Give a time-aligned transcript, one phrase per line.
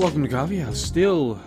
[0.00, 0.80] Welcome to Coffee House.
[0.80, 1.38] Still,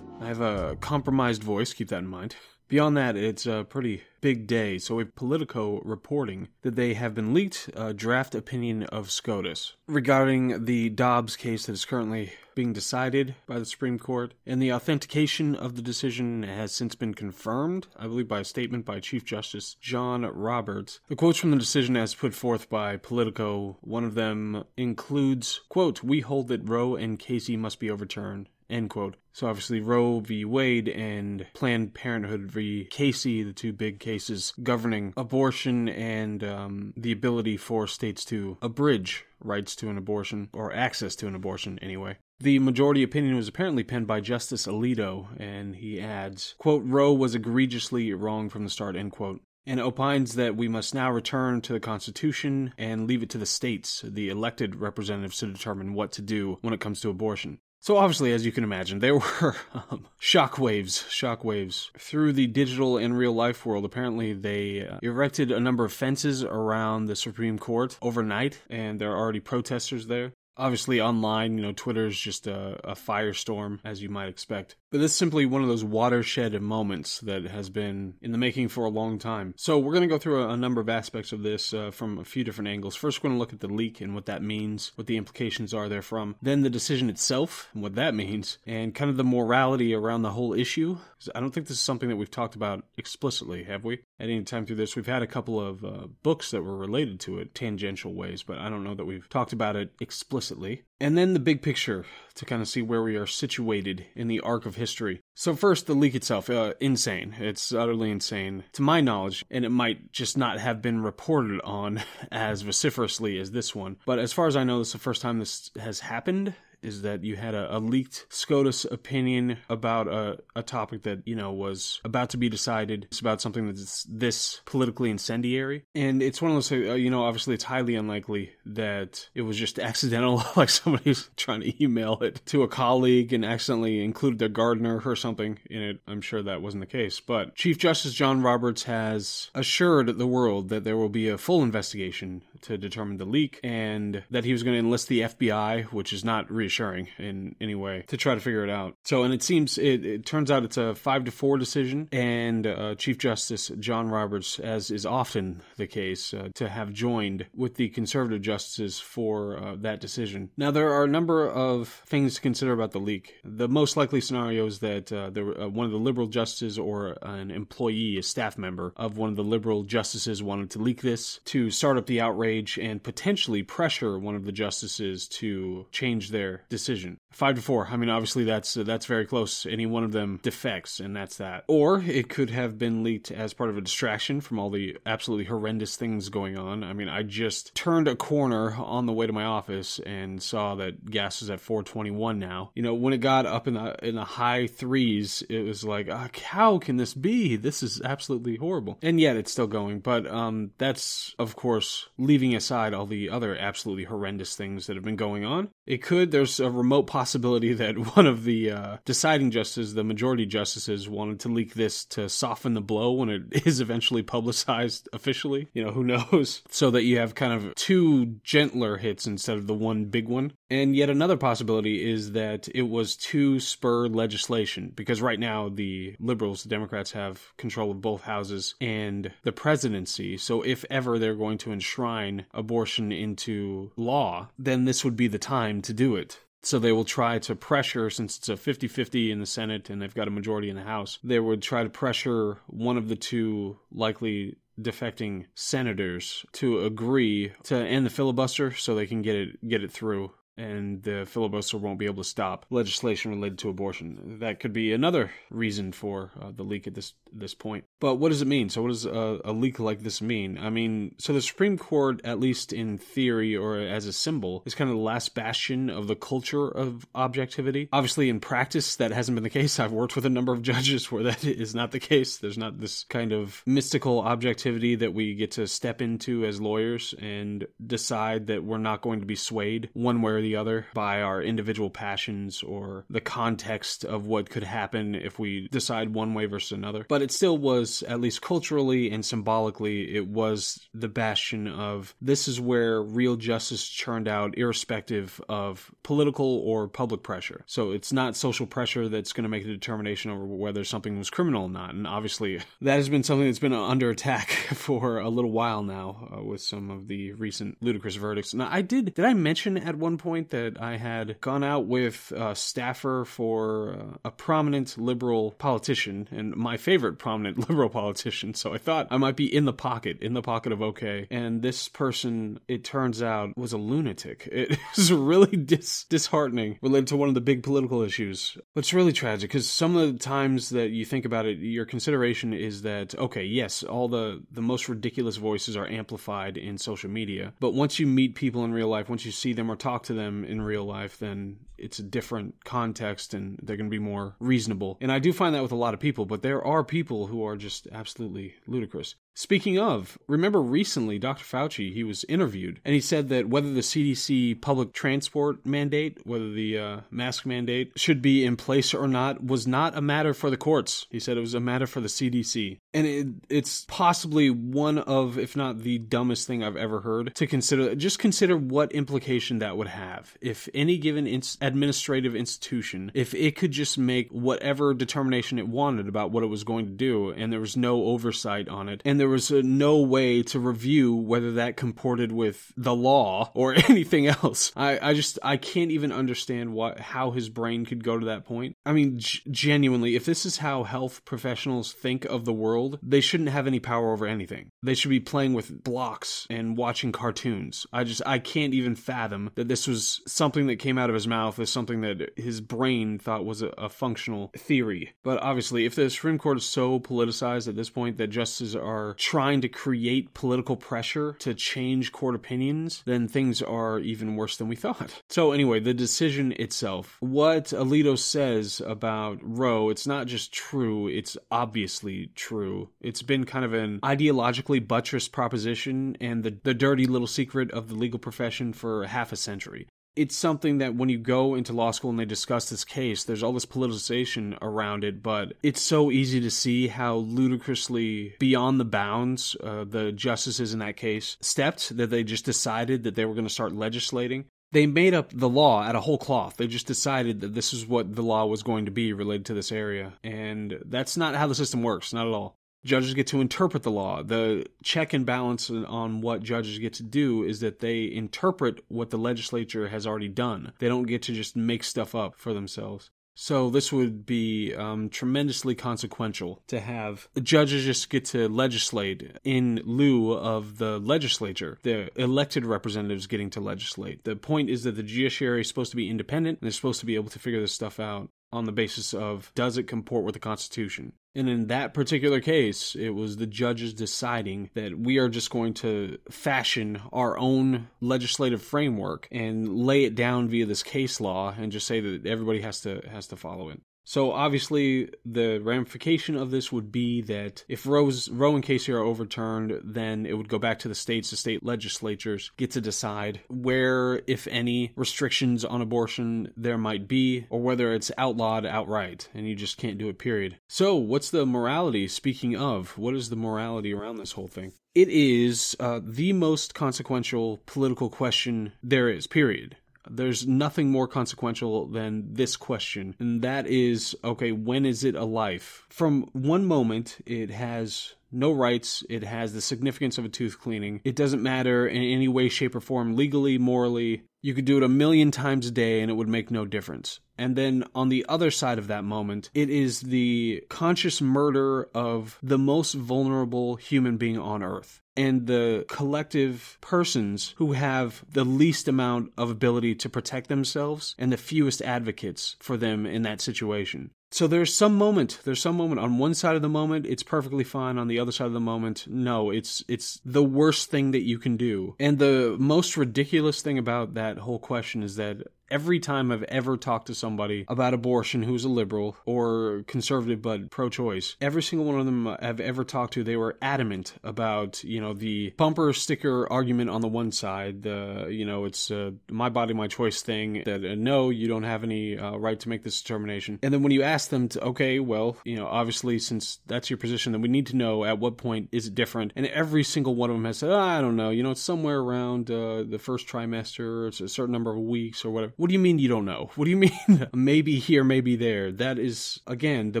[0.20, 2.36] I have a compromised voice, keep that in mind.
[2.70, 4.78] Beyond that, it's a pretty big day.
[4.78, 10.66] So, with Politico reporting that they have been leaked a draft opinion of SCOTUS regarding
[10.66, 15.56] the Dobbs case that is currently being decided by the Supreme Court, and the authentication
[15.56, 19.74] of the decision has since been confirmed, I believe, by a statement by Chief Justice
[19.80, 21.00] John Roberts.
[21.08, 26.04] The quotes from the decision, as put forth by Politico, one of them includes, "quote
[26.04, 29.16] We hold that Roe and Casey must be overturned." End quote.
[29.32, 30.44] So obviously Roe v.
[30.44, 32.86] Wade and Planned Parenthood v.
[32.90, 39.24] Casey, the two big cases governing abortion and um, the ability for states to abridge
[39.42, 42.16] rights to an abortion or access to an abortion anyway.
[42.38, 47.34] The majority opinion was apparently penned by Justice Alito, and he adds, quote, Roe was
[47.34, 51.72] egregiously wrong from the start, end quote and opines that we must now return to
[51.72, 56.22] the Constitution and leave it to the states, the elected representatives, to determine what to
[56.22, 57.58] do when it comes to abortion.
[57.82, 63.16] So obviously, as you can imagine, there were um, shockwaves, shockwaves through the digital and
[63.16, 63.86] real life world.
[63.86, 69.10] Apparently, they uh, erected a number of fences around the Supreme Court overnight, and there
[69.12, 70.34] are already protesters there.
[70.58, 74.76] Obviously, online, you know, Twitter is just a, a firestorm, as you might expect.
[74.90, 78.68] But this is simply one of those watershed moments that has been in the making
[78.68, 79.54] for a long time.
[79.56, 82.18] So, we're going to go through a, a, number of aspects of this uh, from
[82.18, 82.96] a few different angles.
[82.96, 85.72] First, we're going to look at the leak and what that means, what the implications
[85.72, 86.34] are therefrom.
[86.42, 90.32] Then, the decision itself and what that means, and kind of the morality around the
[90.32, 90.98] whole issue.
[91.34, 94.00] I don't think this is something that we've talked about explicitly, have we?
[94.18, 97.20] At any time through this, we've had a couple of uh, books that were related
[97.20, 100.82] to it, tangential ways, but I don't know that we've talked about it explicitly.
[101.00, 104.40] And then the big picture to kind of see where we are situated in the
[104.40, 105.22] arc of history.
[105.34, 107.36] So, first, the leak itself, uh, insane.
[107.38, 112.02] It's utterly insane, to my knowledge, and it might just not have been reported on
[112.30, 113.96] as vociferously as this one.
[114.04, 117.02] But as far as I know, this is the first time this has happened is
[117.02, 121.52] that you had a, a leaked SCOTUS opinion about a, a topic that, you know,
[121.52, 123.04] was about to be decided.
[123.04, 125.84] It's about something that's this politically incendiary.
[125.94, 129.56] And it's one of those, uh, you know, obviously it's highly unlikely that it was
[129.56, 134.48] just accidental, like somebody's trying to email it to a colleague and accidentally included their
[134.48, 136.00] gardener or something in it.
[136.06, 137.20] I'm sure that wasn't the case.
[137.20, 141.62] But Chief Justice John Roberts has assured the world that there will be a full
[141.62, 146.12] investigation to determine the leak and that he was going to enlist the FBI, which
[146.12, 148.96] is not reassuring reassuring in any way to try to figure it out.
[149.04, 152.66] So, and it seems it, it turns out it's a five to four decision, and
[152.66, 157.74] uh, Chief Justice John Roberts, as is often the case, uh, to have joined with
[157.74, 160.50] the conservative justices for uh, that decision.
[160.56, 163.34] Now, there are a number of things to consider about the leak.
[163.44, 167.50] The most likely scenario is that uh, uh, one of the liberal justices or an
[167.50, 171.70] employee, a staff member of one of the liberal justices, wanted to leak this to
[171.70, 177.18] start up the outrage and potentially pressure one of the justices to change their decision.
[177.30, 177.88] Five to four.
[177.90, 179.66] I mean, obviously that's uh, that's very close.
[179.66, 181.64] Any one of them defects, and that's that.
[181.68, 185.44] Or it could have been leaked as part of a distraction from all the absolutely
[185.44, 186.82] horrendous things going on.
[186.82, 190.74] I mean, I just turned a corner on the way to my office and saw
[190.76, 192.72] that gas is at 421 now.
[192.74, 196.08] You know, when it got up in the in the high threes, it was like,
[196.08, 197.56] uh, how can this be?
[197.56, 198.98] This is absolutely horrible.
[199.02, 200.00] And yet it's still going.
[200.00, 205.04] But um, that's of course leaving aside all the other absolutely horrendous things that have
[205.04, 205.70] been going on.
[205.90, 206.30] It could.
[206.30, 211.40] There's a remote possibility that one of the uh, deciding justices, the majority justices, wanted
[211.40, 215.68] to leak this to soften the blow when it is eventually publicized officially.
[215.72, 216.62] You know, who knows?
[216.70, 220.52] So that you have kind of two gentler hits instead of the one big one.
[220.70, 226.14] And yet another possibility is that it was to spur legislation because right now the
[226.20, 230.36] liberals, the Democrats have control of both houses and the presidency.
[230.36, 235.38] So if ever they're going to enshrine abortion into law, then this would be the
[235.38, 236.40] time to do it.
[236.62, 240.00] So they will try to pressure, since it's a 50 50 in the Senate and
[240.00, 243.16] they've got a majority in the House, they would try to pressure one of the
[243.16, 249.68] two likely defecting senators to agree to end the filibuster so they can get it
[249.68, 254.38] get it through and the filibuster won't be able to stop legislation related to abortion.
[254.40, 257.84] That could be another reason for uh, the leak at this this point.
[258.00, 258.68] But what does it mean?
[258.68, 260.58] So, what does a, a, leak like this mean?
[260.58, 264.74] I mean, so the Supreme Court, at least in theory or as a symbol, is
[264.74, 267.88] kind of the last bastion of the culture of objectivity.
[267.92, 269.78] Obviously, in practice, that hasn't been the case.
[269.78, 272.38] I've worked with a number of judges where that is not the case.
[272.38, 277.14] There's not this kind of mystical objectivity that we get to step into as lawyers
[277.20, 280.86] and decide that we're not going to be swayed one way or the the other
[280.94, 286.34] by our individual passions or the context of what could happen if we decide one
[286.34, 287.06] way versus another.
[287.08, 292.48] But it still was, at least culturally and symbolically, it was the bastion of this
[292.48, 297.62] is where real justice churned out, irrespective of political or public pressure.
[297.66, 301.30] So it's not social pressure that's going to make a determination over whether something was
[301.30, 301.94] criminal or not.
[301.94, 306.28] And obviously, that has been something that's been under attack for a little while now
[306.36, 308.52] uh, with some of the recent ludicrous verdicts.
[308.52, 312.32] Now, I did, did I mention at one point that I had gone out with
[312.34, 318.54] a staffer for uh, a prominent liberal politician and my favorite prominent liberal politician?
[318.54, 321.26] So I thought I might be in the pocket, in the pocket of okay.
[321.30, 324.48] And this person, it turns out, was a lunatic.
[324.60, 328.56] It was really dis- disheartening related to one of the big political issues.
[328.74, 331.84] But it's really tragic because some of the times that you think about it, your
[331.84, 337.10] consideration is that, okay, yes, all the, the most ridiculous voices are amplified in social
[337.10, 337.52] media.
[337.58, 340.14] But once you meet people in real life, once you see them or talk to
[340.14, 344.36] them in real life, then it's a different context and they're going to be more
[344.38, 344.98] reasonable.
[345.00, 347.44] And I do find that with a lot of people, but there are people who
[347.44, 349.14] are just absolutely ludicrous.
[349.34, 351.44] Speaking of, remember recently Dr.
[351.44, 356.50] Fauci, he was interviewed and he said that whether the CDC public transport mandate, whether
[356.50, 360.50] the uh, mask mandate should be in place or not, was not a matter for
[360.50, 361.06] the courts.
[361.10, 362.80] He said it was a matter for the CDC.
[362.92, 367.46] And it, it's possibly one of, if not the dumbest thing I've ever heard to
[367.46, 367.94] consider.
[367.94, 370.36] Just consider what implication that would have.
[370.40, 371.26] If any given
[371.72, 376.64] administrative institution, if it could just make whatever determination it wanted about what it was
[376.64, 379.98] going to do and there was no oversight on it, and there was uh, no
[379.98, 384.72] way to review whether that comported with the law or anything else.
[384.76, 388.44] I, I just, I can't even understand what, how his brain could go to that
[388.44, 388.76] point.
[388.84, 393.20] I mean, g- genuinely, if this is how health professionals think of the world, they
[393.20, 394.70] shouldn't have any power over anything.
[394.82, 397.86] They should be playing with blocks and watching cartoons.
[397.92, 401.28] I just, I can't even fathom that this was something that came out of his
[401.28, 405.12] mouth as something that his brain thought was a, a functional theory.
[405.22, 409.14] But obviously, if the Supreme Court is so politicized at this point that justices are
[409.14, 414.68] trying to create political pressure to change court opinions, then things are even worse than
[414.68, 415.22] we thought.
[415.30, 421.36] So, anyway, the decision itself, what Alito says about Roe, it's not just true, it's
[421.50, 422.90] obviously true.
[423.00, 427.88] It's been kind of an ideologically buttressed proposition and the, the dirty little secret of
[427.88, 429.86] the legal profession for half a century
[430.16, 433.42] it's something that when you go into law school and they discuss this case, there's
[433.42, 438.84] all this politicization around it, but it's so easy to see how ludicrously beyond the
[438.84, 443.34] bounds uh, the justices in that case stepped that they just decided that they were
[443.34, 444.46] going to start legislating.
[444.72, 446.56] They made up the law out of whole cloth.
[446.56, 449.54] They just decided that this is what the law was going to be related to
[449.54, 450.12] this area.
[450.22, 452.56] And that's not how the system works, not at all.
[452.84, 454.22] Judges get to interpret the law.
[454.22, 459.10] The check and balance on what judges get to do is that they interpret what
[459.10, 460.72] the legislature has already done.
[460.78, 463.10] They don't get to just make stuff up for themselves.
[463.34, 469.80] So this would be um, tremendously consequential to have judges just get to legislate in
[469.84, 474.24] lieu of the legislature, the elected representatives getting to legislate.
[474.24, 477.06] The point is that the judiciary is supposed to be independent and they're supposed to
[477.06, 480.34] be able to figure this stuff out on the basis of does it comport with
[480.34, 481.12] the Constitution.
[481.34, 485.74] And in that particular case, it was the judges deciding that we are just going
[485.74, 491.70] to fashion our own legislative framework and lay it down via this case law and
[491.70, 493.80] just say that everybody has to has to follow it.
[494.04, 499.00] So obviously, the ramification of this would be that if Roe's, Roe and Casey are
[499.00, 501.30] overturned, then it would go back to the states.
[501.30, 507.46] The state legislatures get to decide where, if any, restrictions on abortion there might be,
[507.50, 510.18] or whether it's outlawed outright, and you just can't do it.
[510.18, 510.56] Period.
[510.68, 512.08] So, what's the morality?
[512.08, 514.72] Speaking of, what is the morality around this whole thing?
[514.94, 519.28] It is uh, the most consequential political question there is.
[519.28, 519.76] Period.
[520.10, 525.24] There's nothing more consequential than this question, and that is okay, when is it a
[525.24, 525.86] life?
[525.88, 529.04] From one moment, it has no rights.
[529.08, 531.00] It has the significance of a tooth cleaning.
[531.04, 534.22] It doesn't matter in any way, shape, or form, legally, morally.
[534.42, 537.20] You could do it a million times a day and it would make no difference.
[537.36, 542.38] And then on the other side of that moment, it is the conscious murder of
[542.42, 548.88] the most vulnerable human being on earth and the collective persons who have the least
[548.88, 554.10] amount of ability to protect themselves and the fewest advocates for them in that situation.
[554.32, 557.64] So there's some moment, there's some moment on one side of the moment it's perfectly
[557.64, 561.26] fine, on the other side of the moment no, it's it's the worst thing that
[561.26, 561.96] you can do.
[561.98, 565.38] And the most ridiculous thing about that whole question is that
[565.70, 570.68] Every time I've ever talked to somebody about abortion who's a liberal or conservative but
[570.70, 574.82] pro choice, every single one of them I've ever talked to, they were adamant about,
[574.82, 579.12] you know, the bumper sticker argument on the one side, the, you know, it's uh,
[579.30, 582.68] my body, my choice thing, that uh, no, you don't have any uh, right to
[582.68, 583.60] make this determination.
[583.62, 586.96] And then when you ask them to, okay, well, you know, obviously since that's your
[586.96, 589.32] position, then we need to know at what point is it different.
[589.36, 591.60] And every single one of them has said, oh, I don't know, you know, it's
[591.60, 595.52] somewhere around uh, the first trimester, it's a certain number of weeks or whatever.
[595.60, 596.50] What do you mean you don't know?
[596.54, 598.72] What do you mean maybe here, maybe there?
[598.72, 600.00] That is, again, the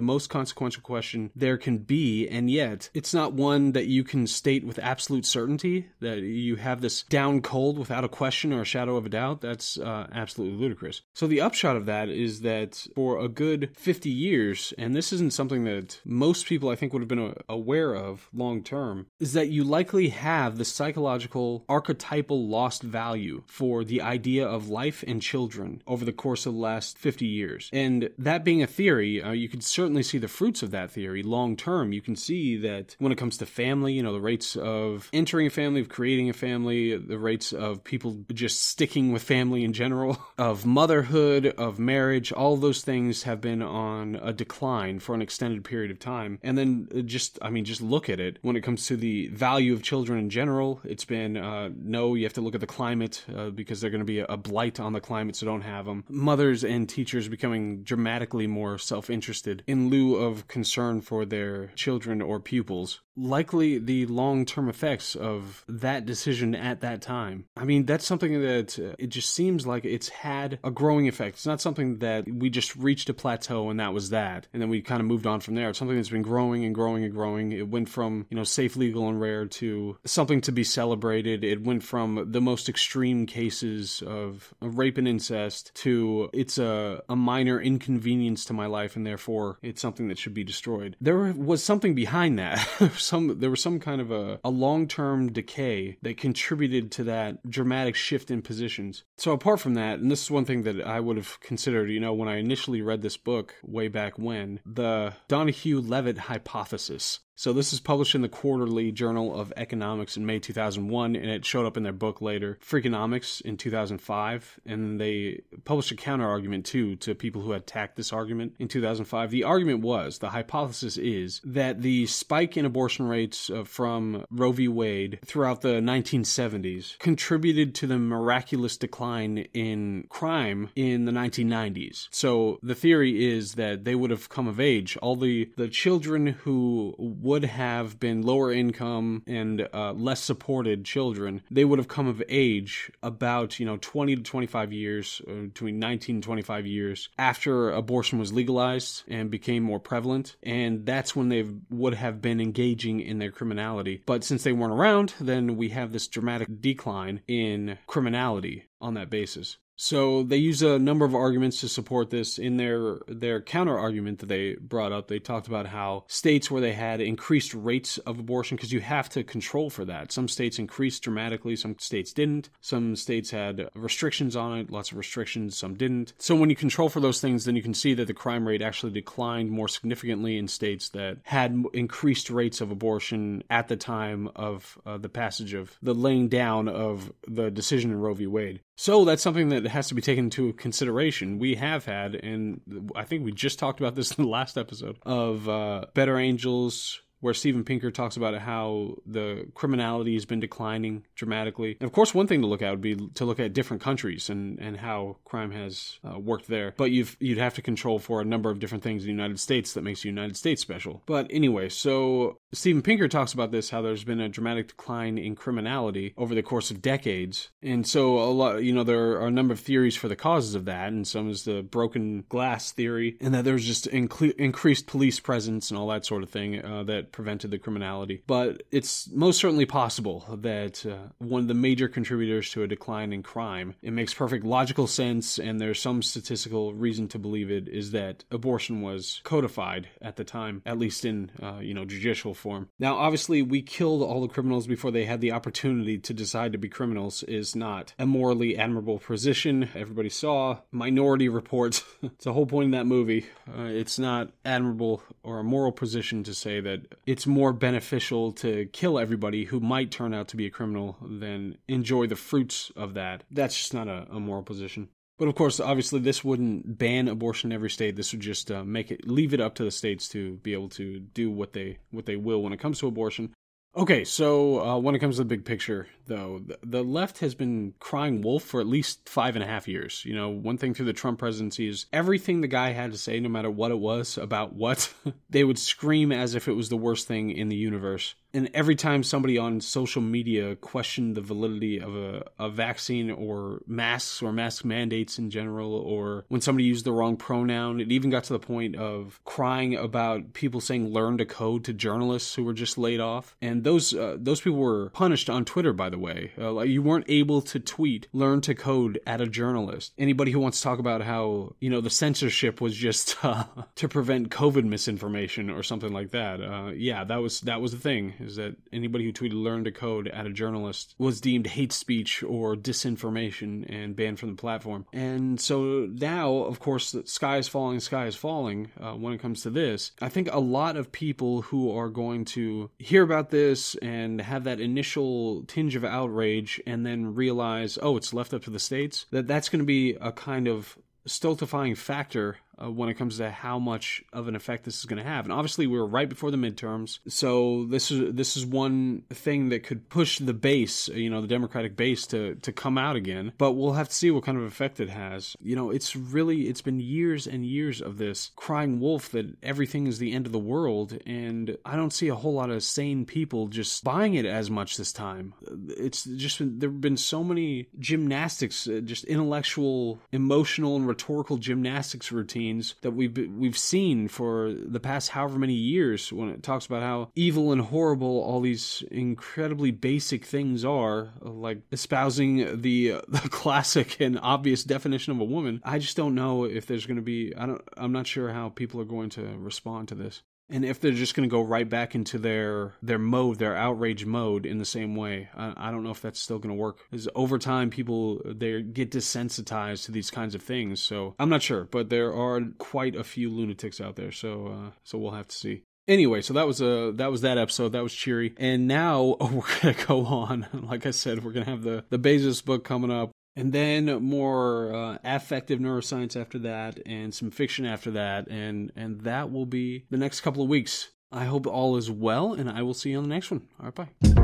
[0.00, 2.26] most consequential question there can be.
[2.26, 6.80] And yet, it's not one that you can state with absolute certainty that you have
[6.80, 9.42] this down cold without a question or a shadow of a doubt.
[9.42, 11.02] That's uh, absolutely ludicrous.
[11.12, 15.34] So, the upshot of that is that for a good 50 years, and this isn't
[15.34, 19.50] something that most people I think would have been aware of long term, is that
[19.50, 25.49] you likely have the psychological archetypal lost value for the idea of life and children
[25.86, 27.70] over the course of the last 50 years.
[27.72, 31.22] And that being a theory, uh, you can certainly see the fruits of that theory
[31.22, 31.92] long term.
[31.92, 35.46] You can see that when it comes to family, you know, the rates of entering
[35.46, 39.72] a family, of creating a family, the rates of people just sticking with family in
[39.72, 45.22] general, of motherhood, of marriage, all those things have been on a decline for an
[45.22, 46.38] extended period of time.
[46.42, 48.38] And then uh, just, I mean, just look at it.
[48.42, 52.24] When it comes to the value of children in general, it's been uh, no, you
[52.24, 54.92] have to look at the climate uh, because they're going to be a blight on
[54.92, 56.04] the climate, so don't have them.
[56.08, 62.20] Mothers and teachers becoming dramatically more self interested in lieu of concern for their children
[62.20, 67.44] or pupils likely the long term effects of that decision at that time.
[67.56, 71.36] I mean, that's something that uh, it just seems like it's had a growing effect.
[71.36, 74.68] It's not something that we just reached a plateau and that was that, and then
[74.68, 75.70] we kind of moved on from there.
[75.70, 77.52] It's something that's been growing and growing and growing.
[77.52, 81.44] It went from, you know, safe, legal, and rare to something to be celebrated.
[81.44, 87.16] It went from the most extreme cases of rape and incest to it's a, a
[87.16, 90.96] minor inconvenience to my life and therefore it's something that should be destroyed.
[91.00, 92.58] There was something behind that.
[92.96, 97.48] some there was some kind of a, a long term decay that contributed to that
[97.48, 99.04] dramatic shift in positions.
[99.16, 102.00] So apart from that, and this is one thing that I would have considered, you
[102.00, 107.20] know, when I initially read this book way back when, the Donohue Levitt hypothesis.
[107.40, 111.46] So this is published in the Quarterly Journal of Economics in May 2001, and it
[111.46, 114.60] showed up in their book later, Freakonomics, in 2005.
[114.66, 119.30] And they published a counter argument too to people who attacked this argument in 2005.
[119.30, 124.52] The argument was, the hypothesis is that the spike in abortion rates uh, from Roe
[124.52, 124.68] v.
[124.68, 132.08] Wade throughout the 1970s contributed to the miraculous decline in crime in the 1990s.
[132.10, 134.98] So the theory is that they would have come of age.
[134.98, 136.94] All the the children who
[137.30, 142.20] would have been lower income and uh, less supported children, they would have come of
[142.28, 147.70] age about, you know, 20 to 25 years, uh, between 19 and 25 years after
[147.70, 150.34] abortion was legalized and became more prevalent.
[150.42, 154.02] And that's when they would have been engaging in their criminality.
[154.06, 159.08] But since they weren't around, then we have this dramatic decline in criminality on that
[159.08, 159.56] basis.
[159.82, 162.38] So they use a number of arguments to support this.
[162.38, 166.60] In their their counter argument that they brought up, they talked about how states where
[166.60, 170.12] they had increased rates of abortion, because you have to control for that.
[170.12, 172.50] Some states increased dramatically, some states didn't.
[172.60, 176.12] Some states had restrictions on it, lots of restrictions, some didn't.
[176.18, 178.60] So when you control for those things, then you can see that the crime rate
[178.60, 184.28] actually declined more significantly in states that had increased rates of abortion at the time
[184.36, 188.26] of uh, the passage of the laying down of the decision in Roe v.
[188.26, 188.60] Wade.
[188.80, 191.38] So that's something that has to be taken into consideration.
[191.38, 192.62] We have had, and
[192.96, 197.02] I think we just talked about this in the last episode of uh, Better Angels,
[197.20, 201.76] where Steven Pinker talks about how the criminality has been declining dramatically.
[201.78, 204.30] And of course, one thing to look at would be to look at different countries
[204.30, 206.72] and, and how crime has uh, worked there.
[206.78, 209.40] But you've, you'd have to control for a number of different things in the United
[209.40, 211.02] States that makes the United States special.
[211.04, 215.36] But anyway, so Steven Pinker talks about this how there's been a dramatic decline in
[215.36, 217.48] criminality over the course of decades.
[217.62, 220.56] And so a lot, you know, there are a number of theories for the causes
[220.56, 224.88] of that, and some is the broken glass theory, and that there's just inc- increased
[224.88, 228.24] police presence and all that sort of thing uh, that prevented the criminality.
[228.26, 233.12] But it's most certainly possible that uh, one of the major contributors to a decline
[233.12, 237.68] in crime, it makes perfect logical sense, and there's some statistical reason to believe it,
[237.68, 242.34] is that abortion was codified at the time, at least in, uh, you know, judicial
[242.40, 242.68] form.
[242.78, 246.58] Now, obviously, we killed all the criminals before they had the opportunity to decide to
[246.58, 249.68] be criminals is not a morally admirable position.
[249.74, 251.84] Everybody saw Minority Reports.
[252.02, 253.26] it's the whole point in that movie.
[253.48, 258.66] Uh, it's not admirable or a moral position to say that it's more beneficial to
[258.72, 262.94] kill everybody who might turn out to be a criminal than enjoy the fruits of
[262.94, 263.24] that.
[263.30, 264.88] That's just not a, a moral position.
[265.20, 267.94] But of course, obviously, this wouldn't ban abortion in every state.
[267.94, 270.70] This would just uh, make it leave it up to the states to be able
[270.70, 273.34] to do what they what they will when it comes to abortion.
[273.76, 277.34] Okay, so uh, when it comes to the big picture, though, the, the left has
[277.34, 280.02] been crying wolf for at least five and a half years.
[280.06, 283.20] You know, one thing through the Trump presidency is everything the guy had to say,
[283.20, 284.92] no matter what it was about what,
[285.30, 288.76] they would scream as if it was the worst thing in the universe and every
[288.76, 294.32] time somebody on social media questioned the validity of a, a vaccine or masks or
[294.32, 298.32] mask mandates in general, or when somebody used the wrong pronoun, it even got to
[298.32, 302.78] the point of crying about people saying "learn to code" to journalists who were just
[302.78, 303.36] laid off.
[303.42, 306.32] And those uh, those people were punished on Twitter, by the way.
[306.38, 309.92] Uh, like you weren't able to tweet "learn to code" at a journalist.
[309.98, 313.44] Anybody who wants to talk about how you know the censorship was just uh,
[313.76, 317.78] to prevent COVID misinformation or something like that, uh, yeah, that was that was the
[317.78, 321.72] thing is that anybody who tweeted learn to code at a journalist was deemed hate
[321.72, 324.86] speech or disinformation and banned from the platform.
[324.92, 329.20] And so now, of course, the sky is falling, sky is falling uh, when it
[329.20, 329.92] comes to this.
[330.00, 334.44] I think a lot of people who are going to hear about this and have
[334.44, 339.06] that initial tinge of outrage and then realize, oh, it's left up to the states,
[339.10, 343.30] that that's going to be a kind of stultifying factor uh, when it comes to
[343.30, 345.24] how much of an effect this is going to have.
[345.24, 349.48] And obviously, we are right before the midterms, so this is this is one thing
[349.50, 353.32] that could push the base, you know, the Democratic base to to come out again.
[353.38, 355.36] But we'll have to see what kind of effect it has.
[355.40, 359.86] You know, it's really it's been years and years of this crying wolf that everything
[359.86, 363.04] is the end of the world, and I don't see a whole lot of sane
[363.04, 365.34] people just buying it as much this time.
[365.68, 372.12] It's just been, there've been so many gymnastics, uh, just intellectual, emotional, and rhetorical gymnastics
[372.12, 376.66] routines scenes that we've we've seen for the past however many years when it talks
[376.66, 383.28] about how evil and horrible all these incredibly basic things are, like espousing the the
[383.30, 385.60] classic and obvious definition of a woman.
[385.64, 387.34] I just don't know if there's going to be.
[387.36, 387.62] I don't.
[387.76, 391.14] I'm not sure how people are going to respond to this and if they're just
[391.14, 394.94] going to go right back into their their mode, their outrage mode in the same
[394.96, 396.78] way, I, I don't know if that's still going to work.
[396.90, 400.80] Because over time, people they get desensitized to these kinds of things.
[400.82, 404.12] So I'm not sure, but there are quite a few lunatics out there.
[404.12, 405.62] So uh, so we'll have to see.
[405.88, 407.70] Anyway, so that was a uh, that was that episode.
[407.70, 408.34] That was cheery.
[408.36, 410.46] And now oh, we're gonna go on.
[410.52, 414.74] Like I said, we're gonna have the the Bezos book coming up and then more
[414.74, 418.28] uh, affective neuroscience after that and some fiction after that.
[418.28, 420.90] And and that will be the next couple of weeks.
[421.12, 423.48] I hope all is well and i will see you on the next one.
[423.58, 424.19] All right bye